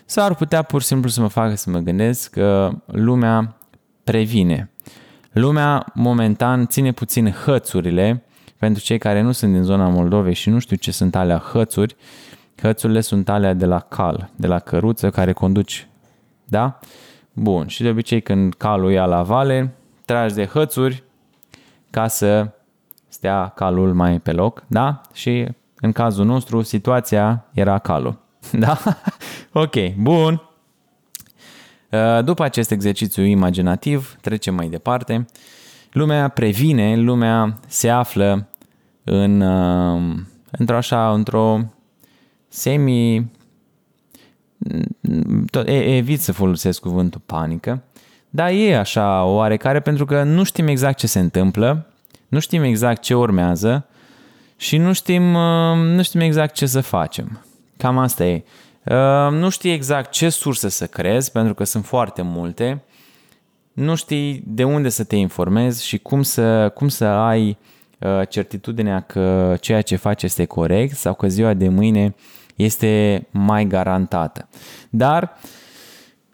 sau 0.05 0.25
ar 0.25 0.35
putea 0.35 0.61
pur 0.61 0.81
și 0.81 0.87
simplu 0.87 1.09
să 1.09 1.21
mă 1.21 1.27
facă 1.27 1.55
să 1.55 1.69
mă 1.69 1.79
gândesc 1.79 2.31
că 2.31 2.71
lumea 2.85 3.57
previne. 4.03 4.71
Lumea 5.39 5.85
momentan 5.93 6.67
ține 6.67 6.91
puțin 6.91 7.31
hățurile, 7.31 8.23
pentru 8.57 8.83
cei 8.83 8.97
care 8.97 9.21
nu 9.21 9.31
sunt 9.31 9.53
din 9.53 9.63
zona 9.63 9.87
Moldovei 9.87 10.33
și 10.33 10.49
nu 10.49 10.59
știu 10.59 10.75
ce 10.75 10.91
sunt 10.91 11.15
alea 11.15 11.37
hățuri, 11.37 11.95
Hățurile 12.61 13.01
sunt 13.01 13.29
alea 13.29 13.53
de 13.53 13.65
la 13.65 13.79
cal, 13.79 14.29
de 14.35 14.47
la 14.47 14.59
căruță 14.59 15.09
care 15.09 15.33
conduci, 15.33 15.87
da? 16.45 16.79
Bun, 17.33 17.67
și 17.67 17.81
de 17.81 17.89
obicei 17.89 18.21
când 18.21 18.53
calul 18.53 18.91
ia 18.91 19.05
la 19.05 19.23
vale, 19.23 19.75
tragi 20.05 20.33
de 20.33 20.45
hățuri 20.45 21.03
ca 21.89 22.07
să 22.07 22.51
stea 23.07 23.51
calul 23.55 23.93
mai 23.93 24.19
pe 24.19 24.31
loc, 24.31 24.63
da? 24.67 25.01
Și 25.13 25.47
în 25.79 25.91
cazul 25.91 26.25
nostru 26.25 26.61
situația 26.61 27.45
era 27.53 27.79
calul, 27.79 28.17
da? 28.51 28.77
ok, 29.51 29.95
bun. 29.97 30.48
Uh, 31.91 32.23
după 32.23 32.43
acest 32.43 32.71
exercițiu 32.71 33.23
imaginativ, 33.23 34.17
trecem 34.21 34.55
mai 34.55 34.67
departe. 34.67 35.25
Lumea 35.91 36.27
previne, 36.27 36.95
lumea 36.95 37.59
se 37.67 37.89
află 37.89 38.49
în, 39.03 39.41
uh, 39.41 40.19
într-o 40.51 40.75
așa, 40.75 41.13
într-o 41.13 41.59
semi... 42.47 43.31
Tot, 45.51 45.67
evit 45.67 46.21
să 46.21 46.31
folosesc 46.31 46.81
cuvântul 46.81 47.21
panică, 47.25 47.83
dar 48.29 48.49
e 48.51 48.77
așa 48.77 49.23
oarecare 49.23 49.79
pentru 49.79 50.05
că 50.05 50.23
nu 50.23 50.43
știm 50.43 50.67
exact 50.67 50.97
ce 50.97 51.07
se 51.07 51.19
întâmplă, 51.19 51.85
nu 52.27 52.39
știm 52.39 52.63
exact 52.63 53.01
ce 53.01 53.15
urmează 53.15 53.87
și 54.57 54.77
nu 54.77 54.93
știm, 54.93 55.33
uh, 55.33 55.75
nu 55.75 56.01
știm 56.01 56.19
exact 56.19 56.53
ce 56.53 56.65
să 56.65 56.81
facem. 56.81 57.45
Cam 57.77 57.97
asta 57.97 58.25
e. 58.25 58.43
Uh, 58.89 59.31
nu 59.31 59.49
știi 59.49 59.71
exact 59.71 60.11
ce 60.11 60.29
surse 60.29 60.69
să 60.69 60.87
crezi, 60.87 61.31
pentru 61.31 61.53
că 61.53 61.63
sunt 61.63 61.85
foarte 61.85 62.21
multe. 62.21 62.83
Nu 63.73 63.95
știi 63.95 64.43
de 64.45 64.63
unde 64.63 64.89
să 64.89 65.03
te 65.03 65.15
informezi 65.15 65.85
și 65.85 65.97
cum 65.97 66.21
să, 66.21 66.69
cum 66.69 66.87
să 66.87 67.05
ai 67.05 67.57
uh, 67.99 68.21
certitudinea 68.29 68.99
că 68.99 69.55
ceea 69.59 69.81
ce 69.81 69.95
faci 69.95 70.23
este 70.23 70.45
corect 70.45 70.95
sau 70.95 71.13
că 71.13 71.27
ziua 71.27 71.53
de 71.53 71.67
mâine 71.67 72.15
este 72.55 73.27
mai 73.31 73.65
garantată. 73.65 74.47
Dar, 74.89 75.37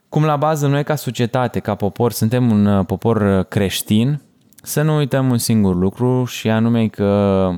cum 0.08 0.24
la 0.24 0.36
bază 0.36 0.66
noi 0.66 0.84
ca 0.84 0.94
societate, 0.94 1.58
ca 1.58 1.74
popor, 1.74 2.12
suntem 2.12 2.50
un 2.50 2.66
uh, 2.66 2.86
popor 2.86 3.20
uh, 3.20 3.46
creștin, 3.48 4.20
să 4.62 4.82
nu 4.82 4.96
uităm 4.96 5.30
un 5.30 5.38
singur 5.38 5.74
lucru 5.74 6.24
și 6.24 6.50
anume 6.50 6.86
că 6.86 7.50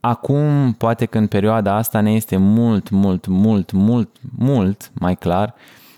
acum, 0.00 0.72
poate 0.72 1.06
că 1.06 1.18
în 1.18 1.26
perioada 1.26 1.74
asta 1.74 2.00
ne 2.00 2.12
este 2.12 2.36
mult, 2.36 2.90
mult, 2.90 3.26
mult, 3.26 3.70
mult, 3.70 4.16
mult 4.38 4.90
mai 4.94 5.16
clar 5.16 5.54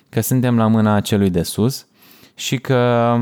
că 0.09 0.21
suntem 0.21 0.57
la 0.57 0.67
mâna 0.67 1.01
celui 1.01 1.31
de 1.31 1.43
sus 1.43 1.87
și 2.35 2.59
că 2.59 3.17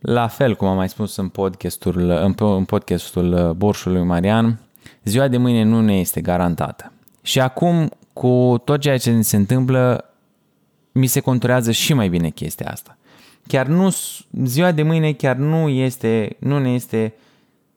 la 0.00 0.26
fel 0.26 0.56
cum 0.56 0.68
am 0.68 0.76
mai 0.76 0.88
spus 0.88 1.16
în 1.16 1.28
podcastul, 1.28 2.10
în 2.36 2.64
podcastul 2.64 3.32
uh, 3.32 3.50
Borșului 3.50 4.02
Marian, 4.02 4.60
ziua 5.04 5.28
de 5.28 5.36
mâine 5.36 5.62
nu 5.62 5.80
ne 5.80 5.98
este 5.98 6.20
garantată. 6.20 6.92
Și 7.22 7.40
acum, 7.40 7.90
cu 8.12 8.62
tot 8.64 8.80
ceea 8.80 8.98
ce 8.98 9.20
se 9.20 9.36
întâmplă, 9.36 10.04
mi 10.92 11.06
se 11.06 11.20
conturează 11.20 11.70
și 11.70 11.94
mai 11.94 12.08
bine 12.08 12.30
chestia 12.30 12.70
asta. 12.70 12.96
Chiar 13.50 13.66
nu, 13.66 13.94
ziua 14.44 14.72
de 14.72 14.82
mâine 14.82 15.12
chiar 15.12 15.36
nu, 15.36 15.68
este, 15.68 16.36
nu 16.38 16.58
ne 16.58 16.72
este 16.72 17.14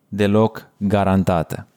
deloc 0.07 0.67
garantată. 0.77 1.67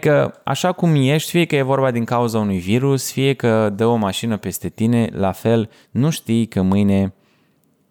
că 0.00 0.40
așa 0.44 0.72
cum 0.72 0.94
ești, 0.94 1.30
fie 1.30 1.44
că 1.44 1.56
e 1.56 1.62
vorba 1.62 1.90
din 1.90 2.04
cauza 2.04 2.38
unui 2.38 2.58
virus, 2.58 3.12
fie 3.12 3.34
că 3.34 3.72
dă 3.76 3.86
o 3.86 3.96
mașină 3.96 4.36
peste 4.36 4.68
tine, 4.68 5.08
la 5.12 5.32
fel, 5.32 5.70
nu 5.90 6.10
știi 6.10 6.46
că 6.46 6.62
mâine 6.62 7.14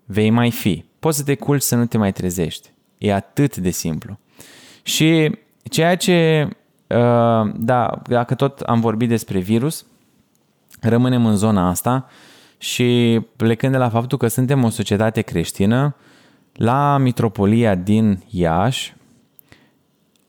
vei 0.06 0.30
mai 0.30 0.52
fi. 0.52 0.86
Poți 1.00 1.18
să 1.18 1.24
te 1.24 1.36
culci 1.36 1.62
să 1.62 1.76
nu 1.76 1.86
te 1.86 1.98
mai 1.98 2.12
trezești. 2.12 2.70
E 2.98 3.14
atât 3.14 3.58
de 3.58 3.70
simplu. 3.70 4.20
Și 4.84 5.32
ceea 5.70 5.96
ce 5.96 6.48
Uh, 6.88 7.52
da, 7.56 8.02
dacă 8.08 8.36
tot 8.36 8.60
am 8.60 8.80
vorbit 8.80 9.10
despre 9.10 9.40
virus, 9.40 9.86
rămânem 10.82 11.26
în 11.26 11.36
zona 11.36 11.70
asta 11.70 12.10
și 12.66 13.22
plecând 13.36 13.72
de 13.72 13.78
la 13.78 13.90
faptul 13.90 14.18
că 14.18 14.28
suntem 14.28 14.64
o 14.64 14.70
societate 14.70 15.22
creștină, 15.22 15.96
la 16.54 16.98
Mitropolia 16.98 17.76
din 17.76 18.24
Iași, 18.30 18.94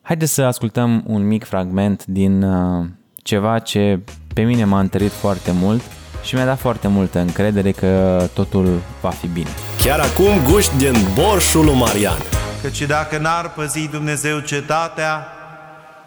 haideți 0.02 0.32
să 0.32 0.42
ascultăm 0.42 1.04
un 1.06 1.26
mic 1.26 1.44
fragment 1.44 2.04
din 2.06 2.42
uh, 2.42 2.86
ceva 3.22 3.58
ce 3.58 4.00
pe 4.34 4.42
mine 4.42 4.64
m-a 4.64 4.80
întărit 4.80 5.10
foarte 5.10 5.50
mult 5.52 5.82
și 6.22 6.34
mi-a 6.34 6.44
dat 6.44 6.58
foarte 6.58 6.88
multă 6.88 7.18
încredere 7.18 7.70
că 7.70 8.22
totul 8.34 8.80
va 9.00 9.10
fi 9.10 9.26
bine. 9.26 9.50
Chiar 9.78 10.00
acum 10.00 10.52
guști 10.52 10.76
din 10.76 10.94
borșul 11.14 11.64
lui 11.64 11.74
Marian. 11.74 12.18
Căci 12.62 12.82
dacă 12.82 13.18
n-ar 13.18 13.52
păzi 13.52 13.88
Dumnezeu 13.88 14.38
cetatea, 14.38 15.26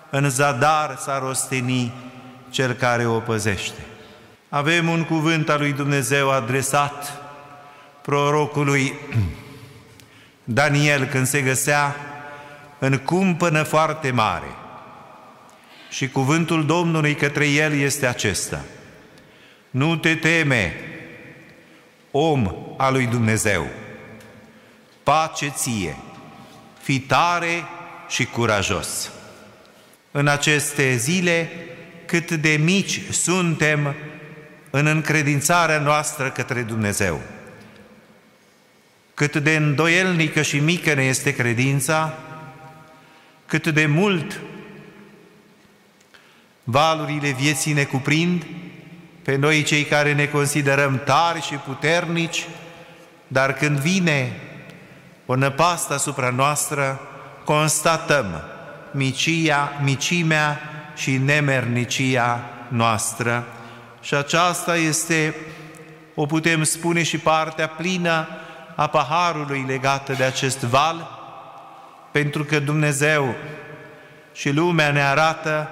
în 0.09 0.29
zadar 0.29 0.95
s-ar 0.98 1.21
osteni 1.21 1.93
cel 2.50 2.74
care 2.74 3.05
o 3.05 3.19
păzește. 3.19 3.88
Avem 4.50 4.89
un 4.89 5.03
cuvânt 5.03 5.50
al 5.50 5.60
lui 5.60 5.74
Dumnezeu 5.74 6.32
adresat 6.32 7.22
prorocului 8.01 8.94
Daniel 10.44 11.06
când 11.06 11.27
se 11.27 11.41
găsea 11.41 11.96
în 12.79 12.98
cumpănă 12.98 13.63
foarte 13.63 14.12
mare. 14.12 14.56
Și 15.89 16.10
cuvântul 16.10 16.65
Domnului 16.65 17.15
către 17.15 17.48
el 17.48 17.74
este 17.74 18.06
acesta. 18.06 18.62
Nu 19.70 19.96
te 19.96 20.15
teme, 20.15 20.74
om 22.12 22.56
al 22.77 22.94
lui 22.94 23.06
Dumnezeu, 23.06 23.68
pace 25.03 25.48
ție, 25.48 25.96
fi 26.82 27.00
tare 27.00 27.63
și 28.08 28.25
curajos 28.25 29.12
în 30.12 30.27
aceste 30.27 30.96
zile 30.96 31.51
cât 32.06 32.32
de 32.32 32.50
mici 32.50 33.01
suntem 33.12 33.96
în 34.69 34.85
încredințarea 34.85 35.79
noastră 35.79 36.29
către 36.29 36.61
Dumnezeu. 36.61 37.21
Cât 39.13 39.35
de 39.35 39.55
îndoielnică 39.55 40.41
și 40.41 40.59
mică 40.59 40.93
ne 40.93 41.03
este 41.03 41.33
credința, 41.35 42.13
cât 43.45 43.67
de 43.67 43.85
mult 43.85 44.39
valurile 46.63 47.31
vieții 47.31 47.73
ne 47.73 47.83
cuprind, 47.83 48.45
pe 49.23 49.35
noi 49.35 49.63
cei 49.63 49.83
care 49.83 50.13
ne 50.13 50.25
considerăm 50.25 51.01
tari 51.05 51.41
și 51.41 51.53
puternici, 51.53 52.47
dar 53.27 53.53
când 53.53 53.79
vine 53.79 54.31
o 55.25 55.35
năpastă 55.35 55.93
asupra 55.93 56.29
noastră, 56.29 56.99
constatăm 57.43 58.43
micia, 58.91 59.71
micimea 59.83 60.59
și 60.95 61.17
nemernicia 61.17 62.43
noastră. 62.67 63.47
Și 64.01 64.13
aceasta 64.15 64.75
este, 64.77 65.36
o 66.15 66.25
putem 66.25 66.63
spune, 66.63 67.03
și 67.03 67.18
partea 67.18 67.68
plină 67.68 68.27
a 68.75 68.88
paharului 68.88 69.63
legată 69.68 70.13
de 70.13 70.24
acest 70.24 70.60
val, 70.60 71.10
pentru 72.12 72.44
că 72.44 72.60
Dumnezeu 72.60 73.36
și 74.34 74.51
lumea 74.51 74.91
ne 74.91 75.01
arată 75.01 75.68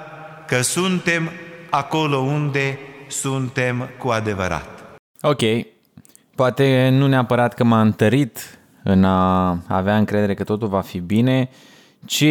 că 0.47 0.61
suntem 0.61 1.31
acolo 1.69 2.17
unde 2.17 2.79
suntem 3.07 3.89
cu 3.97 4.09
adevărat. 4.09 4.67
Ok, 5.21 5.41
poate 6.35 6.89
nu 6.91 7.07
neapărat 7.07 7.53
că 7.53 7.63
m-a 7.63 7.81
întărit 7.81 8.59
în 8.83 9.03
a 9.03 9.57
avea 9.67 9.97
încredere 9.97 10.33
că 10.33 10.43
totul 10.43 10.67
va 10.67 10.81
fi 10.81 10.99
bine, 10.99 11.49
ci 12.05 12.25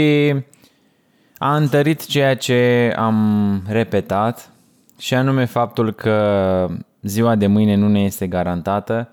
a 1.39 1.57
întărit 1.57 2.07
ceea 2.07 2.37
ce 2.37 2.93
am 2.97 3.63
repetat 3.69 4.51
și 4.99 5.15
anume 5.15 5.45
faptul 5.45 5.93
că 5.93 6.69
ziua 7.03 7.35
de 7.35 7.47
mâine 7.47 7.75
nu 7.75 7.89
ne 7.89 8.01
este 8.01 8.27
garantată 8.27 9.09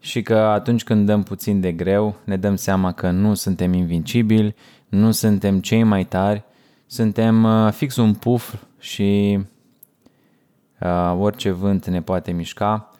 și 0.00 0.22
că 0.22 0.36
atunci 0.36 0.84
când 0.84 1.06
dăm 1.06 1.22
puțin 1.22 1.60
de 1.60 1.72
greu 1.72 2.16
ne 2.24 2.36
dăm 2.36 2.56
seama 2.56 2.92
că 2.92 3.10
nu 3.10 3.34
suntem 3.34 3.72
invincibili, 3.72 4.54
nu 4.88 5.10
suntem 5.10 5.60
cei 5.60 5.82
mai 5.82 6.04
tari, 6.04 6.42
suntem 6.86 7.44
uh, 7.44 7.72
fix 7.72 7.96
un 7.96 8.14
puf 8.14 8.54
și 8.78 9.38
uh, 10.80 11.16
orice 11.18 11.50
vânt 11.50 11.86
ne 11.86 12.02
poate 12.02 12.32
mișca 12.32 12.90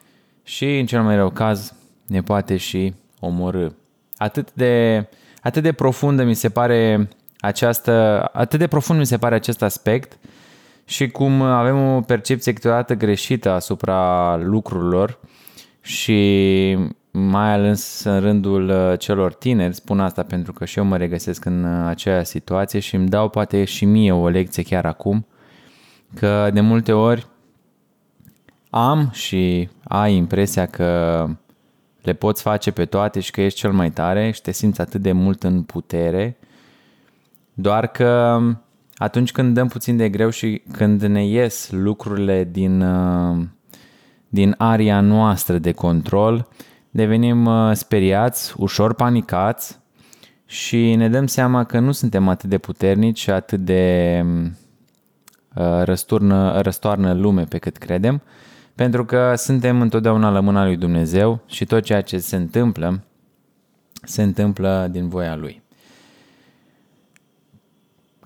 și 0.43 0.79
în 0.79 0.87
cel 0.87 1.03
mai 1.03 1.17
rău 1.17 1.31
caz 1.31 1.75
ne 2.07 2.23
poate 2.23 2.57
și 2.57 2.95
omorâ. 3.21 3.69
Atât 4.17 4.53
de, 4.53 5.07
atât 5.43 5.63
de 5.63 5.73
profundă 5.73 6.25
mi 6.25 6.35
se 6.35 6.49
pare 6.49 7.09
această, 7.41 8.25
atât 8.33 8.59
de 8.59 8.67
profund 8.67 8.99
mi 8.99 9.07
se 9.07 9.19
pare 9.19 9.35
acest 9.35 9.63
aspect 9.63 10.19
și 10.89 11.09
cum 11.09 11.43
avem 11.43 11.95
o 11.95 12.01
percepție 12.01 12.53
câteodată 12.53 12.95
greșită 12.95 13.51
asupra 13.51 14.37
lucrurilor 14.37 15.19
și 15.81 16.79
mai 17.11 17.53
ales 17.53 18.05
în 18.05 18.21
rândul 18.21 18.69
uh, 18.69 18.99
celor 18.99 19.35
tineri, 19.35 19.75
spun 19.75 20.01
asta 20.01 20.23
pentru 20.23 20.53
că 20.53 20.65
și 20.65 20.79
eu 20.79 20.85
mă 20.85 20.97
regăsesc 20.97 21.45
în 21.45 21.65
uh, 21.65 21.87
aceea 21.89 22.25
situație 22.25 22.81
și 22.81 22.95
îmi 22.95 23.09
dau 23.09 23.29
poate 23.29 23.65
și 23.65 23.85
mie 23.85 24.13
o 24.13 24.29
lecție 24.29 24.63
chiar 24.63 24.87
acum, 24.87 25.27
că 26.15 26.51
de 26.53 26.61
multe 26.61 26.93
ori 26.93 27.27
am 28.71 29.11
și 29.13 29.69
ai 29.85 30.15
impresia 30.15 30.67
că 30.67 31.27
le 32.03 32.13
poți 32.13 32.43
face 32.43 32.71
pe 32.71 32.85
toate 32.85 33.21
și 33.21 33.31
că 33.31 33.41
ești 33.41 33.59
cel 33.59 33.73
mai 33.73 33.91
tare 33.91 34.31
și 34.31 34.43
te 34.43 34.53
simți 34.53 34.81
atât 34.81 35.01
de 35.01 35.13
mult 35.13 35.43
în 35.43 35.63
putere, 35.63 36.37
doar 37.55 37.87
că 37.87 38.41
atunci 38.99 39.33
când 39.33 39.55
dăm 39.55 39.69
puțin 39.69 39.97
de 39.97 40.09
greu 40.09 40.31
și 40.31 40.63
când 40.73 41.03
ne 41.03 41.27
ies 41.27 41.71
lucrurile 41.71 42.49
din, 42.53 42.81
uh, 42.81 43.45
din 44.29 44.55
aria 44.59 45.01
noastră 45.01 45.59
de 45.59 45.73
control, 45.73 46.49
devenim 46.91 47.45
uh, 47.45 47.71
speriați, 47.75 48.55
ușor 48.57 48.95
panicați 48.95 49.79
și 50.47 50.95
ne 50.95 51.09
dăm 51.09 51.27
seama 51.27 51.65
că 51.65 51.79
nu 51.79 51.93
suntem 51.93 52.29
atât 52.29 52.49
de 52.49 52.59
puternici 52.59 53.19
și 53.19 53.31
atât 53.31 53.61
de 53.61 54.25
uh, 55.55 55.83
răsturnă, 55.83 56.61
răstoarnă 56.61 57.13
lume 57.13 57.45
pe 57.45 57.59
cât 57.59 57.77
credem, 57.77 58.23
pentru 58.75 59.05
că 59.05 59.35
suntem 59.37 59.81
întotdeauna 59.81 60.31
la 60.31 60.41
mâna 60.41 60.65
lui 60.65 60.77
Dumnezeu 60.77 61.41
și 61.47 61.65
tot 61.65 61.83
ceea 61.83 62.01
ce 62.01 62.19
se 62.19 62.37
întâmplă, 62.37 63.03
se 64.03 64.23
întâmplă 64.23 64.89
din 64.91 65.09
voia 65.09 65.37
Lui. 65.37 65.63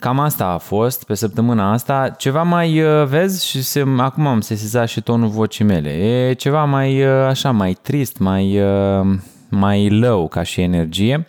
Cam 0.03 0.21
asta 0.21 0.47
a 0.47 0.59
fost 0.59 1.05
pe 1.05 1.15
săptămâna 1.15 1.73
asta. 1.73 2.15
Ceva 2.19 2.43
mai, 2.43 2.83
uh, 2.83 3.07
vezi, 3.07 3.47
și 3.47 3.63
se, 3.63 3.85
acum 3.97 4.27
am 4.27 4.41
sesizat 4.41 4.89
și 4.89 5.01
tonul 5.01 5.29
vocii 5.29 5.65
mele, 5.65 5.91
e 5.91 6.33
ceva 6.33 6.65
mai, 6.65 7.03
uh, 7.03 7.09
așa, 7.09 7.51
mai 7.51 7.77
trist, 7.83 8.19
mai, 8.19 8.61
uh, 8.61 9.07
mai 9.49 9.91
low 9.91 10.29
ca 10.29 10.43
și 10.43 10.61
energie, 10.61 11.27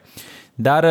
dar 0.56 0.86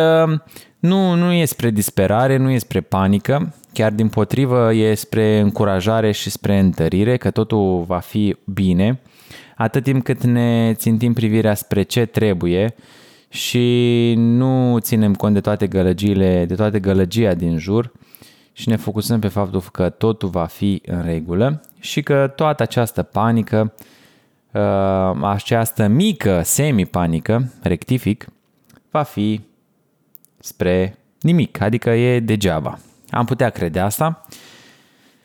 nu, 0.79 1.13
nu 1.15 1.31
e 1.31 1.45
spre 1.45 1.69
disperare, 1.69 2.37
nu 2.37 2.49
e 2.49 2.57
spre 2.57 2.81
panică, 2.81 3.53
chiar 3.73 3.91
din 3.91 4.07
potrivă 4.07 4.73
e 4.73 4.93
spre 4.93 5.39
încurajare 5.39 6.11
și 6.11 6.29
spre 6.29 6.59
întărire, 6.59 7.17
că 7.17 7.31
totul 7.31 7.83
va 7.87 7.99
fi 7.99 8.35
bine, 8.45 8.99
atât 9.55 9.83
timp 9.83 10.03
cât 10.03 10.23
ne 10.23 10.73
țintim 10.73 11.13
privirea 11.13 11.53
spre 11.53 11.81
ce 11.81 12.05
trebuie, 12.05 12.75
și 13.33 14.13
nu 14.17 14.77
ținem 14.79 15.15
cont 15.15 15.33
de 15.33 15.41
toate 15.41 15.67
gălăgiile, 15.67 16.45
de 16.45 16.55
toate 16.55 16.79
gălăgia 16.79 17.33
din 17.33 17.57
jur 17.57 17.91
și 18.51 18.69
ne 18.69 18.75
focusăm 18.75 19.19
pe 19.19 19.27
faptul 19.27 19.61
că 19.71 19.89
totul 19.89 20.29
va 20.29 20.45
fi 20.45 20.81
în 20.85 21.03
regulă 21.03 21.61
și 21.79 22.01
că 22.01 22.33
toată 22.35 22.63
această 22.63 23.03
panică, 23.03 23.73
uh, 24.51 25.21
această 25.21 25.87
mică 25.87 26.41
semi-panică, 26.43 27.53
rectific, 27.61 28.27
va 28.91 29.03
fi 29.03 29.41
spre 30.39 30.97
nimic, 31.21 31.61
adică 31.61 31.89
e 31.89 32.19
degeaba. 32.19 32.79
Am 33.09 33.25
putea 33.25 33.49
crede 33.49 33.79
asta, 33.79 34.25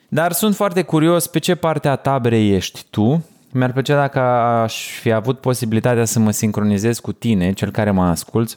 dar 0.09 0.33
sunt 0.33 0.55
foarte 0.55 0.83
curios 0.83 1.27
pe 1.27 1.39
ce 1.39 1.55
parte 1.55 1.89
a 1.89 1.97
taberei 1.97 2.55
ești 2.55 2.85
tu 2.91 3.25
mi-ar 3.53 3.73
plăcea 3.73 3.97
dacă 3.97 4.21
aș 4.63 4.89
fi 5.01 5.13
avut 5.13 5.41
posibilitatea 5.41 6.05
să 6.05 6.19
mă 6.19 6.31
sincronizez 6.31 6.99
cu 6.99 7.13
tine, 7.13 7.53
cel 7.53 7.71
care 7.71 7.91
mă 7.91 8.03
asculți, 8.03 8.57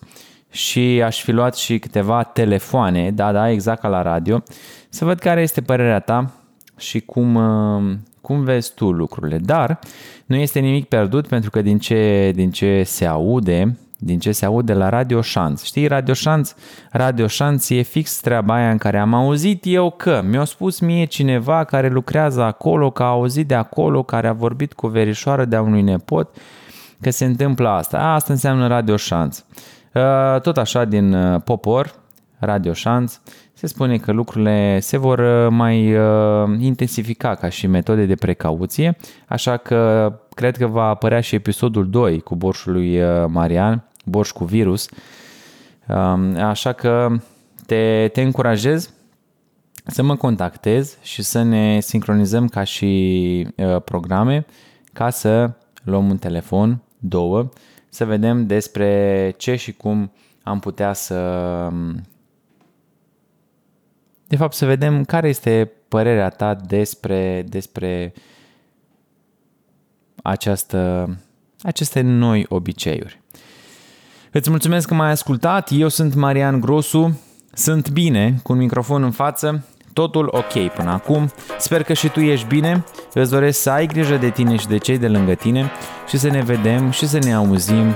și 0.51 1.01
aș 1.05 1.21
fi 1.23 1.31
luat 1.31 1.55
și 1.55 1.79
câteva 1.79 2.23
telefoane, 2.23 3.11
da, 3.11 3.31
da, 3.31 3.49
exact 3.49 3.81
ca 3.81 3.87
la 3.87 4.01
radio, 4.01 4.43
să 4.89 5.05
văd 5.05 5.19
care 5.19 5.41
este 5.41 5.61
părerea 5.61 5.99
ta 5.99 6.31
și 6.77 6.99
cum, 6.99 7.35
uh, 7.35 7.97
cum 8.21 8.43
vezi 8.43 8.73
tu 8.73 8.91
lucrurile. 8.91 9.37
Dar 9.37 9.79
nu 10.25 10.35
este 10.35 10.59
nimic 10.59 10.87
pierdut 10.87 11.27
pentru 11.27 11.49
că 11.49 11.61
din 11.61 11.79
ce, 11.79 12.31
din 12.35 12.51
ce 12.51 12.83
se 12.83 13.05
aude, 13.05 13.77
din 14.03 14.19
ce 14.19 14.31
se 14.31 14.45
aude 14.45 14.73
la 14.73 14.89
Radio 14.89 15.21
Șanț. 15.21 15.63
Știi, 15.63 15.87
Radio 15.87 16.13
Șanț, 16.13 16.53
Radio 16.91 17.27
Șanț 17.27 17.69
e 17.69 17.81
fix 17.81 18.19
treaba 18.19 18.53
aia 18.53 18.71
în 18.71 18.77
care 18.77 18.97
am 18.97 19.13
auzit 19.13 19.63
eu 19.65 19.93
că 19.97 20.21
mi-a 20.25 20.43
spus 20.43 20.79
mie 20.79 21.05
cineva 21.05 21.63
care 21.63 21.89
lucrează 21.89 22.41
acolo, 22.41 22.89
că 22.89 23.03
a 23.03 23.09
auzit 23.09 23.47
de 23.47 23.55
acolo, 23.55 24.03
care 24.03 24.27
a 24.27 24.33
vorbit 24.33 24.73
cu 24.73 24.87
verișoară 24.87 25.45
de-a 25.45 25.61
unui 25.61 25.81
nepot, 25.81 26.35
că 27.01 27.09
se 27.09 27.25
întâmplă 27.25 27.69
asta. 27.69 27.97
Asta 27.97 28.33
înseamnă 28.33 28.67
Radio 28.67 28.95
Șanț. 28.95 29.43
Uh, 29.93 30.41
tot 30.41 30.57
așa 30.57 30.85
din 30.85 31.13
uh, 31.13 31.41
popor, 31.43 31.95
Radio 32.39 32.73
Șanț, 32.73 33.19
se 33.53 33.67
spune 33.67 33.97
că 33.97 34.11
lucrurile 34.11 34.79
se 34.79 34.97
vor 34.97 35.19
uh, 35.19 35.47
mai 35.49 35.95
intensifica 36.59 37.35
ca 37.35 37.49
și 37.49 37.67
metode 37.67 38.05
de 38.05 38.15
precauție, 38.15 38.97
așa 39.27 39.57
că 39.57 40.13
cred 40.33 40.57
că 40.57 40.67
va 40.67 40.83
apărea 40.83 41.19
și 41.19 41.35
episodul 41.35 41.89
2 41.89 42.19
cu 42.19 42.35
borșul 42.35 42.73
lui 42.73 43.01
Marian, 43.27 43.90
borș 44.05 44.31
cu 44.31 44.43
virus. 44.43 44.89
Um, 45.87 46.35
așa 46.35 46.73
că 46.73 47.17
te, 47.65 48.09
te 48.13 48.21
încurajez 48.21 48.93
să 49.85 50.03
mă 50.03 50.15
contactezi 50.15 50.97
și 51.01 51.21
să 51.21 51.41
ne 51.41 51.79
sincronizăm 51.79 52.47
ca 52.47 52.63
și 52.63 53.47
uh, 53.55 53.81
programe 53.81 54.45
ca 54.93 55.09
să 55.09 55.51
luăm 55.83 56.09
un 56.09 56.17
telefon, 56.17 56.81
două, 56.99 57.49
să 57.89 58.05
vedem 58.05 58.47
despre 58.47 59.33
ce 59.37 59.55
și 59.55 59.73
cum 59.73 60.11
am 60.43 60.59
putea 60.59 60.93
să... 60.93 61.15
Um, 61.71 62.05
de 64.27 64.35
fapt, 64.35 64.53
să 64.53 64.65
vedem 64.65 65.03
care 65.03 65.27
este 65.27 65.71
părerea 65.87 66.29
ta 66.29 66.55
despre, 66.55 67.45
despre 67.47 68.13
această, 70.23 71.09
aceste 71.61 72.01
noi 72.01 72.45
obiceiuri. 72.49 73.20
Îți 74.33 74.49
mulțumesc 74.49 74.87
că 74.87 74.93
m-ai 74.93 75.09
ascultat, 75.09 75.69
eu 75.71 75.87
sunt 75.87 76.13
Marian 76.13 76.59
Grosu, 76.59 77.19
sunt 77.53 77.89
bine, 77.89 78.39
cu 78.43 78.51
un 78.51 78.57
microfon 78.57 79.03
în 79.03 79.11
față, 79.11 79.65
totul 79.93 80.29
ok 80.31 80.73
până 80.73 80.91
acum, 80.91 81.31
sper 81.59 81.83
că 81.83 81.93
și 81.93 82.07
tu 82.07 82.19
ești 82.19 82.47
bine, 82.47 82.83
îți 83.13 83.31
doresc 83.31 83.59
să 83.61 83.69
ai 83.69 83.85
grijă 83.85 84.15
de 84.15 84.29
tine 84.29 84.55
și 84.55 84.67
de 84.67 84.77
cei 84.77 84.97
de 84.97 85.07
lângă 85.07 85.33
tine 85.33 85.71
și 86.07 86.17
să 86.17 86.29
ne 86.29 86.41
vedem 86.41 86.91
și 86.91 87.07
să 87.07 87.17
ne 87.23 87.33
auzim 87.33 87.95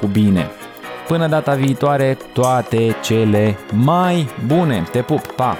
cu 0.00 0.06
bine. 0.06 0.46
Până 1.08 1.28
data 1.28 1.54
viitoare, 1.54 2.16
toate 2.32 2.96
cele 3.02 3.58
mai 3.72 4.28
bune. 4.46 4.86
Te 4.90 5.02
pup, 5.02 5.26
pa! 5.26 5.56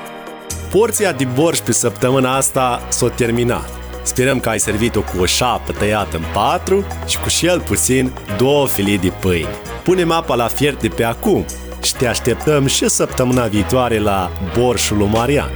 Porția 0.70 1.12
de 1.12 1.26
borș 1.34 1.58
pe 1.58 1.72
săptămâna 1.72 2.36
asta 2.36 2.80
s-a 2.88 3.08
terminat. 3.08 3.85
Sperăm 4.06 4.40
că 4.40 4.48
ai 4.48 4.60
servit-o 4.60 5.00
cu 5.00 5.20
o 5.20 5.24
șapă 5.24 5.72
tăiată 5.72 6.16
în 6.16 6.24
patru 6.32 6.86
și 7.06 7.18
cu 7.18 7.28
cel 7.28 7.60
puțin 7.60 8.12
două 8.36 8.66
filii 8.66 8.98
de 8.98 9.12
pâine. 9.20 9.48
Punem 9.84 10.10
apa 10.10 10.34
la 10.34 10.46
fiert 10.46 10.80
de 10.80 10.88
pe 10.88 11.04
acum 11.04 11.44
și 11.82 11.94
te 11.94 12.06
așteptăm 12.06 12.66
și 12.66 12.88
săptămâna 12.88 13.46
viitoare 13.46 13.98
la 13.98 14.30
Borșul 14.58 14.96
lui 14.96 15.08
Marian. 15.08 15.50